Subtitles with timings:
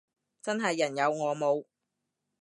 [0.41, 1.63] 真係人有我冇